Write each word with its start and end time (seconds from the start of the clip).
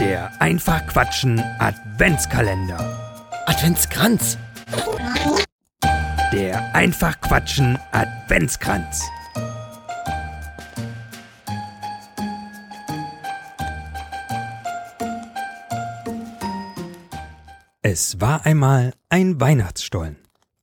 Der 0.00 0.40
Einfach 0.40 0.86
Quatschen 0.86 1.38
Adventskalender. 1.58 2.78
Adventskranz. 3.44 4.38
Der 6.32 6.74
Einfach 6.74 7.20
Quatschen 7.20 7.78
Adventskranz. 7.92 9.02
Es 17.82 18.18
war 18.22 18.46
einmal 18.46 18.94
ein 19.10 19.38
Weihnachtsstollen. 19.38 20.16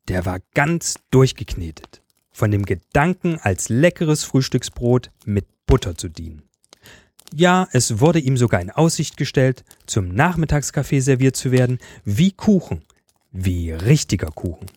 Der 0.08 0.26
war 0.26 0.40
ganz 0.56 0.96
durchgeknetet. 1.12 2.02
Von 2.32 2.50
dem 2.50 2.66
Gedanken, 2.66 3.38
als 3.40 3.70
leckeres 3.70 4.24
Frühstücksbrot 4.24 5.12
mit 5.26 5.46
Butter 5.68 5.96
zu 5.96 6.10
dienen. 6.10 6.42
Ja, 7.34 7.68
es 7.72 8.00
wurde 8.00 8.20
ihm 8.20 8.38
sogar 8.38 8.62
in 8.62 8.72
Aussicht 8.72 9.18
gestellt, 9.18 9.64
zum 9.86 10.10
Nachmittagskaffee 10.10 11.02
serviert 11.02 11.36
zu 11.36 11.52
werden, 11.52 11.80
wie 12.06 12.32
Kuchen, 12.32 12.84
wie 13.32 13.72
richtiger 13.72 14.32
Kuchen. 14.32 14.68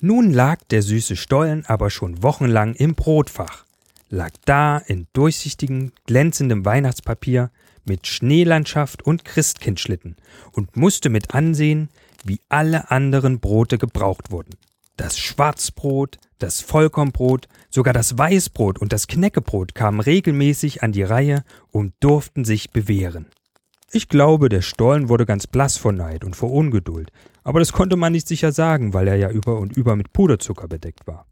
Nun 0.00 0.32
lag 0.32 0.60
der 0.70 0.82
süße 0.82 1.16
Stollen 1.16 1.66
aber 1.66 1.90
schon 1.90 2.22
wochenlang 2.22 2.74
im 2.74 2.94
Brotfach, 2.94 3.64
lag 4.08 4.30
da 4.44 4.78
in 4.78 5.06
durchsichtigem, 5.12 5.92
glänzendem 6.06 6.64
Weihnachtspapier 6.64 7.50
mit 7.84 8.06
Schneelandschaft 8.06 9.02
und 9.02 9.24
Christkindschlitten 9.24 10.16
und 10.52 10.76
musste 10.76 11.10
mit 11.10 11.34
ansehen, 11.34 11.88
wie 12.24 12.40
alle 12.48 12.90
anderen 12.90 13.40
Brote 13.40 13.78
gebraucht 13.78 14.30
wurden. 14.30 14.56
Das 14.98 15.16
Schwarzbrot, 15.16 16.18
das 16.38 16.60
Vollkornbrot, 16.60 17.46
sogar 17.70 17.94
das 17.94 18.18
Weißbrot 18.18 18.80
und 18.80 18.92
das 18.92 19.06
Knäckebrot 19.06 19.76
kamen 19.76 20.00
regelmäßig 20.00 20.82
an 20.82 20.90
die 20.90 21.04
Reihe 21.04 21.44
und 21.70 21.94
durften 22.00 22.44
sich 22.44 22.72
bewähren. 22.72 23.26
Ich 23.92 24.08
glaube, 24.08 24.48
der 24.48 24.60
Stollen 24.60 25.08
wurde 25.08 25.24
ganz 25.24 25.46
blass 25.46 25.76
vor 25.76 25.92
Neid 25.92 26.24
und 26.24 26.34
vor 26.34 26.50
Ungeduld, 26.50 27.12
aber 27.44 27.60
das 27.60 27.72
konnte 27.72 27.94
man 27.94 28.12
nicht 28.12 28.26
sicher 28.26 28.50
sagen, 28.50 28.92
weil 28.92 29.06
er 29.06 29.14
ja 29.14 29.30
über 29.30 29.60
und 29.60 29.76
über 29.76 29.94
mit 29.94 30.12
Puderzucker 30.12 30.66
bedeckt 30.66 31.06
war. 31.06 31.26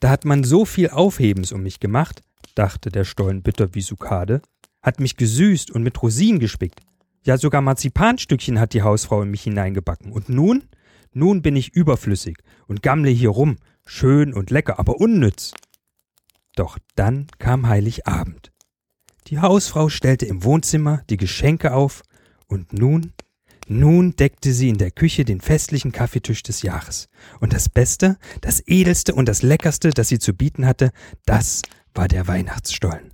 Da 0.00 0.10
hat 0.10 0.24
man 0.24 0.42
so 0.42 0.64
viel 0.64 0.90
Aufhebens 0.90 1.52
um 1.52 1.62
mich 1.62 1.78
gemacht, 1.78 2.20
dachte 2.56 2.90
der 2.90 3.04
Stollen 3.04 3.42
bitter 3.42 3.76
wie 3.76 3.80
Sukade, 3.80 4.42
hat 4.82 4.98
mich 4.98 5.16
gesüßt 5.16 5.70
und 5.70 5.84
mit 5.84 6.02
Rosinen 6.02 6.40
gespickt. 6.40 6.80
Ja, 7.22 7.38
sogar 7.38 7.62
Marzipanstückchen 7.62 8.58
hat 8.58 8.72
die 8.72 8.82
Hausfrau 8.82 9.22
in 9.22 9.30
mich 9.30 9.44
hineingebacken. 9.44 10.10
Und 10.10 10.28
nun? 10.28 10.64
Nun 11.12 11.42
bin 11.42 11.56
ich 11.56 11.74
überflüssig 11.74 12.38
und 12.66 12.82
gammle 12.82 13.10
hier 13.10 13.30
rum, 13.30 13.56
schön 13.84 14.32
und 14.32 14.50
lecker, 14.50 14.78
aber 14.78 15.00
unnütz. 15.00 15.52
Doch 16.54 16.78
dann 16.94 17.26
kam 17.38 17.68
Heiligabend. 17.68 18.52
Die 19.28 19.38
Hausfrau 19.38 19.88
stellte 19.88 20.26
im 20.26 20.44
Wohnzimmer 20.44 21.02
die 21.08 21.16
Geschenke 21.16 21.72
auf, 21.72 22.02
und 22.48 22.72
nun, 22.74 23.12
nun 23.66 24.14
deckte 24.16 24.52
sie 24.52 24.68
in 24.68 24.76
der 24.76 24.90
Küche 24.90 25.24
den 25.24 25.40
festlichen 25.40 25.92
Kaffeetisch 25.92 26.42
des 26.42 26.62
Jahres. 26.62 27.08
Und 27.40 27.54
das 27.54 27.68
Beste, 27.68 28.18
das 28.42 28.62
Edelste 28.66 29.14
und 29.14 29.26
das 29.26 29.42
Leckerste, 29.42 29.90
das 29.90 30.08
sie 30.08 30.18
zu 30.18 30.34
bieten 30.34 30.66
hatte, 30.66 30.90
das 31.24 31.62
war 31.94 32.08
der 32.08 32.26
Weihnachtsstollen. 32.26 33.12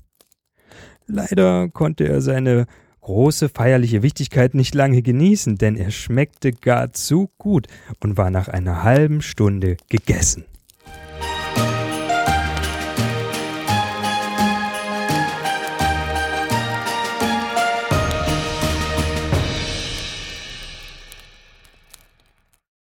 Leider 1.07 1.69
konnte 1.69 2.09
er 2.09 2.21
seine 2.21 2.67
große 3.09 3.49
feierliche 3.49 4.03
Wichtigkeit 4.03 4.53
nicht 4.53 4.75
lange 4.75 5.01
genießen, 5.01 5.57
denn 5.57 5.77
er 5.77 5.91
schmeckte 5.91 6.53
gar 6.53 6.93
zu 6.93 7.31
gut 7.39 7.67
und 8.01 8.19
war 8.19 8.29
nach 8.29 8.49
einer 8.49 8.83
halben 8.83 9.23
Stunde 9.23 9.79
gegessen. 9.89 10.45